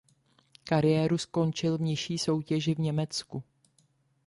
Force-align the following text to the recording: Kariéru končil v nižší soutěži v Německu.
Kariéru 0.63 1.15
končil 1.31 1.77
v 1.77 1.81
nižší 1.81 2.17
soutěži 2.17 2.75
v 2.75 2.79
Německu. 2.79 3.43